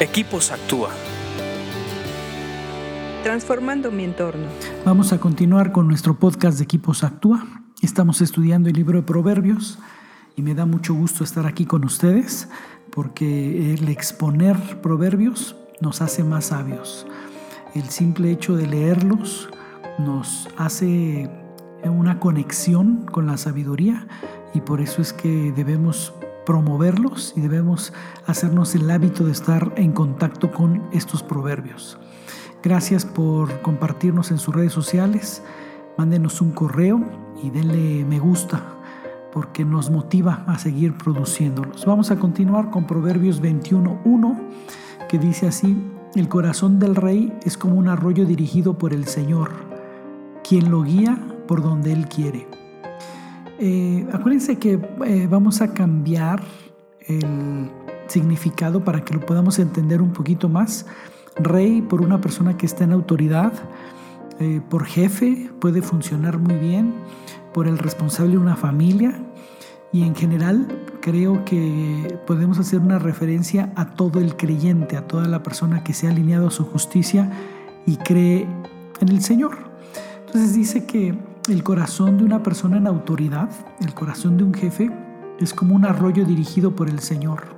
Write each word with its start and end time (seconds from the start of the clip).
Equipos 0.00 0.50
Actúa. 0.50 0.90
Transformando 3.22 3.92
mi 3.92 4.02
entorno. 4.02 4.48
Vamos 4.84 5.12
a 5.12 5.20
continuar 5.20 5.70
con 5.70 5.86
nuestro 5.86 6.18
podcast 6.18 6.58
de 6.58 6.64
Equipos 6.64 7.04
Actúa. 7.04 7.46
Estamos 7.80 8.20
estudiando 8.20 8.68
el 8.68 8.74
libro 8.74 8.98
de 8.98 9.06
Proverbios 9.06 9.78
y 10.34 10.42
me 10.42 10.56
da 10.56 10.66
mucho 10.66 10.94
gusto 10.94 11.22
estar 11.22 11.46
aquí 11.46 11.64
con 11.64 11.84
ustedes 11.84 12.48
porque 12.90 13.72
el 13.74 13.88
exponer 13.88 14.56
proverbios 14.82 15.54
nos 15.80 16.02
hace 16.02 16.24
más 16.24 16.46
sabios. 16.46 17.06
El 17.76 17.84
simple 17.84 18.32
hecho 18.32 18.56
de 18.56 18.66
leerlos 18.66 19.48
nos 20.00 20.48
hace 20.56 21.30
una 21.84 22.18
conexión 22.18 23.06
con 23.06 23.26
la 23.26 23.36
sabiduría 23.36 24.08
y 24.54 24.60
por 24.60 24.80
eso 24.80 25.00
es 25.00 25.12
que 25.12 25.52
debemos 25.54 26.12
promoverlos 26.44 27.32
y 27.36 27.40
debemos 27.40 27.92
hacernos 28.26 28.74
el 28.74 28.90
hábito 28.90 29.24
de 29.24 29.32
estar 29.32 29.72
en 29.76 29.92
contacto 29.92 30.50
con 30.52 30.82
estos 30.92 31.22
proverbios. 31.22 31.98
Gracias 32.62 33.04
por 33.04 33.60
compartirnos 33.62 34.30
en 34.30 34.38
sus 34.38 34.54
redes 34.54 34.72
sociales. 34.72 35.42
Mándenos 35.98 36.40
un 36.40 36.52
correo 36.52 37.02
y 37.42 37.50
denle 37.50 38.04
me 38.04 38.18
gusta 38.18 38.62
porque 39.32 39.64
nos 39.64 39.90
motiva 39.90 40.44
a 40.46 40.58
seguir 40.58 40.96
produciéndolos. 40.96 41.84
Vamos 41.84 42.10
a 42.10 42.16
continuar 42.16 42.70
con 42.70 42.86
Proverbios 42.86 43.42
21.1 43.42 44.38
que 45.08 45.18
dice 45.18 45.46
así, 45.46 45.76
el 46.14 46.28
corazón 46.28 46.78
del 46.78 46.94
rey 46.94 47.36
es 47.44 47.58
como 47.58 47.74
un 47.74 47.88
arroyo 47.88 48.24
dirigido 48.24 48.78
por 48.78 48.92
el 48.92 49.06
Señor, 49.06 49.50
quien 50.48 50.70
lo 50.70 50.82
guía 50.82 51.18
por 51.46 51.62
donde 51.62 51.92
Él 51.92 52.08
quiere. 52.08 52.46
Eh, 53.58 54.06
acuérdense 54.12 54.58
que 54.58 54.80
eh, 55.06 55.26
vamos 55.30 55.60
a 55.60 55.72
cambiar 55.72 56.42
el 57.06 57.70
significado 58.08 58.84
para 58.84 59.04
que 59.04 59.14
lo 59.14 59.20
podamos 59.20 59.58
entender 59.58 60.02
un 60.02 60.12
poquito 60.12 60.48
más. 60.48 60.86
Rey 61.36 61.82
por 61.82 62.00
una 62.00 62.20
persona 62.20 62.56
que 62.56 62.66
está 62.66 62.84
en 62.84 62.92
autoridad, 62.92 63.52
eh, 64.40 64.60
por 64.68 64.84
jefe 64.84 65.50
puede 65.60 65.82
funcionar 65.82 66.38
muy 66.38 66.56
bien, 66.56 66.94
por 67.52 67.68
el 67.68 67.78
responsable 67.78 68.32
de 68.32 68.38
una 68.38 68.56
familia 68.56 69.20
y 69.92 70.02
en 70.02 70.16
general 70.16 70.66
creo 71.00 71.44
que 71.44 72.18
podemos 72.26 72.58
hacer 72.58 72.80
una 72.80 72.98
referencia 72.98 73.72
a 73.76 73.94
todo 73.94 74.18
el 74.18 74.36
creyente, 74.36 74.96
a 74.96 75.06
toda 75.06 75.28
la 75.28 75.42
persona 75.42 75.84
que 75.84 75.92
se 75.92 76.08
ha 76.08 76.10
alineado 76.10 76.48
a 76.48 76.50
su 76.50 76.64
justicia 76.64 77.30
y 77.86 77.96
cree 77.98 78.46
en 79.00 79.08
el 79.08 79.22
Señor. 79.22 79.56
Entonces 80.26 80.54
dice 80.54 80.84
que 80.84 81.14
el 81.48 81.62
corazón 81.62 82.18
de 82.18 82.24
una 82.24 82.42
persona 82.42 82.78
en 82.78 82.86
autoridad, 82.86 83.50
el 83.80 83.94
corazón 83.94 84.36
de 84.36 84.44
un 84.44 84.54
jefe, 84.54 84.90
es 85.38 85.52
como 85.52 85.74
un 85.74 85.84
arroyo 85.84 86.24
dirigido 86.24 86.74
por 86.74 86.88
el 86.88 87.00
Señor. 87.00 87.54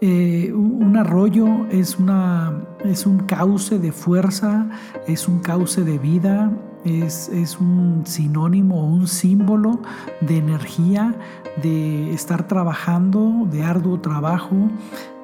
Eh, 0.00 0.52
un 0.52 0.96
arroyo 0.96 1.46
es, 1.70 1.96
una, 1.96 2.64
es 2.84 3.06
un 3.06 3.20
cauce 3.20 3.78
de 3.78 3.92
fuerza, 3.92 4.68
es 5.06 5.28
un 5.28 5.38
cauce 5.38 5.84
de 5.84 5.98
vida, 5.98 6.50
es, 6.84 7.28
es, 7.28 7.60
un 7.60 8.02
sinónimo 8.04 8.84
un 8.84 9.06
símbolo 9.06 9.80
de 10.20 10.38
energía, 10.38 11.14
de 11.62 12.12
estar 12.12 12.48
trabajando, 12.48 13.46
de 13.48 13.62
arduo 13.62 14.00
trabajo, 14.00 14.56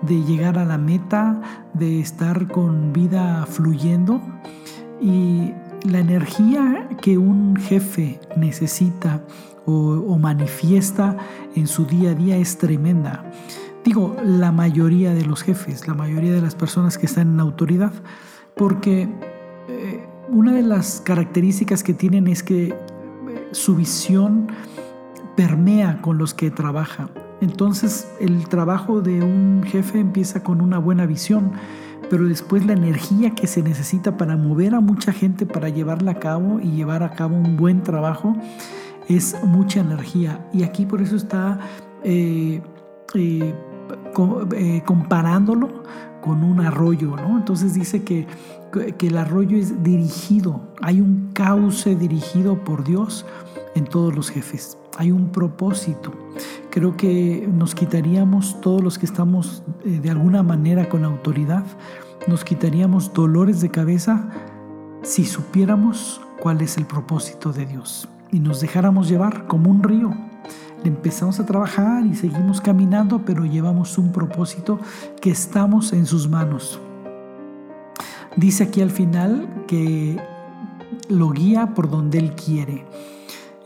de 0.02 0.22
llegar 0.22 0.56
a 0.58 0.64
la 0.64 0.78
meta, 0.78 1.40
de 1.74 1.98
estar 1.98 2.46
con 2.46 2.92
vida 2.92 3.46
fluyendo. 3.46 4.20
Y 5.00 5.52
la 5.84 6.00
energía 6.00 6.88
que 7.00 7.18
un 7.18 7.56
jefe 7.56 8.20
necesita 8.36 9.22
o, 9.66 10.18
manifiesta 10.18 11.16
en 11.54 11.66
su 11.66 11.84
día 11.84 12.12
a 12.12 12.14
día 12.14 12.36
es 12.38 12.56
tremenda. 12.56 13.30
Digo, 13.84 14.16
la 14.24 14.50
mayoría 14.50 15.12
de 15.14 15.26
los 15.26 15.42
jefes, 15.42 15.86
la 15.86 15.94
mayoría 15.94 16.32
de 16.32 16.40
las 16.40 16.54
personas 16.54 16.96
que 16.96 17.06
están 17.06 17.34
en 17.34 17.40
autoridad, 17.40 17.92
porque 18.56 19.08
eh, 19.68 20.06
una 20.30 20.52
de 20.52 20.62
las 20.62 21.02
características 21.02 21.82
que 21.82 21.92
tienen 21.92 22.28
es 22.28 22.42
que 22.42 22.68
eh, 22.68 22.74
su 23.52 23.76
visión 23.76 24.48
permea 25.36 26.00
con 26.00 26.16
los 26.18 26.32
que 26.32 26.50
trabaja. 26.50 27.10
Entonces 27.40 28.10
el 28.20 28.48
trabajo 28.48 29.00
de 29.00 29.22
un 29.22 29.62
jefe 29.64 30.00
empieza 30.00 30.42
con 30.42 30.60
una 30.60 30.78
buena 30.78 31.06
visión 31.06 31.52
pero 32.10 32.26
después 32.26 32.64
la 32.66 32.72
energía 32.72 33.34
que 33.34 33.46
se 33.46 33.62
necesita 33.62 34.16
para 34.16 34.36
mover 34.36 34.74
a 34.74 34.80
mucha 34.80 35.12
gente 35.12 35.46
para 35.46 35.68
llevarla 35.68 36.12
a 36.12 36.18
cabo 36.18 36.60
y 36.60 36.70
llevar 36.72 37.02
a 37.02 37.10
cabo 37.10 37.36
un 37.36 37.56
buen 37.56 37.82
trabajo 37.82 38.34
es 39.08 39.36
mucha 39.44 39.80
energía. 39.80 40.46
Y 40.52 40.62
aquí 40.62 40.86
por 40.86 41.00
eso 41.00 41.16
está 41.16 41.58
eh, 42.04 42.60
eh, 43.14 43.54
eh, 44.56 44.82
comparándolo 44.84 45.82
con 46.20 46.44
un 46.44 46.60
arroyo, 46.60 47.16
¿no? 47.16 47.38
Entonces 47.38 47.74
dice 47.74 48.02
que, 48.02 48.26
que 48.98 49.06
el 49.06 49.16
arroyo 49.16 49.56
es 49.56 49.82
dirigido, 49.82 50.60
hay 50.82 51.00
un 51.00 51.30
cauce 51.32 51.94
dirigido 51.94 52.62
por 52.64 52.84
Dios 52.84 53.24
en 53.74 53.84
todos 53.84 54.14
los 54.14 54.30
jefes, 54.30 54.76
hay 54.98 55.12
un 55.12 55.30
propósito. 55.30 56.12
Creo 56.70 56.96
que 56.96 57.48
nos 57.50 57.74
quitaríamos 57.74 58.60
todos 58.60 58.82
los 58.82 58.98
que 58.98 59.06
estamos 59.06 59.62
de 59.84 60.10
alguna 60.10 60.42
manera 60.42 60.88
con 60.88 61.04
autoridad, 61.04 61.64
nos 62.26 62.44
quitaríamos 62.44 63.12
dolores 63.14 63.60
de 63.60 63.70
cabeza 63.70 64.28
si 65.02 65.24
supiéramos 65.24 66.20
cuál 66.40 66.60
es 66.60 66.76
el 66.76 66.84
propósito 66.84 67.52
de 67.52 67.64
Dios 67.64 68.08
y 68.32 68.40
nos 68.40 68.60
dejáramos 68.60 69.08
llevar 69.08 69.46
como 69.46 69.70
un 69.70 69.82
río. 69.82 70.12
Empezamos 70.84 71.38
a 71.40 71.46
trabajar 71.46 72.04
y 72.04 72.14
seguimos 72.14 72.60
caminando, 72.60 73.22
pero 73.24 73.44
llevamos 73.44 73.98
un 73.98 74.12
propósito 74.12 74.80
que 75.20 75.30
estamos 75.30 75.92
en 75.92 76.06
sus 76.06 76.28
manos. 76.28 76.80
Dice 78.36 78.64
aquí 78.64 78.82
al 78.82 78.90
final 78.90 79.64
que 79.66 80.20
lo 81.08 81.30
guía 81.30 81.74
por 81.74 81.88
donde 81.88 82.18
Él 82.18 82.32
quiere. 82.34 82.84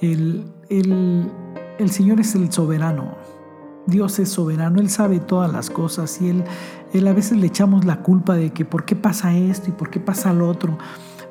El, 0.02 0.44
el 0.68 1.90
Señor 1.90 2.20
es 2.20 2.34
el 2.34 2.52
soberano. 2.52 3.16
Dios 3.86 4.18
es 4.18 4.28
soberano, 4.28 4.80
Él 4.80 4.90
sabe 4.90 5.18
todas 5.18 5.52
las 5.52 5.70
cosas 5.70 6.20
y 6.20 6.28
Él, 6.28 6.44
él 6.92 7.08
a 7.08 7.12
veces 7.12 7.38
le 7.38 7.46
echamos 7.46 7.84
la 7.84 8.02
culpa 8.02 8.36
de 8.36 8.50
que 8.50 8.64
por 8.64 8.84
qué 8.84 8.94
pasa 8.94 9.36
esto 9.36 9.70
y 9.70 9.72
por 9.72 9.90
qué 9.90 9.98
pasa 9.98 10.32
lo 10.32 10.48
otro, 10.48 10.78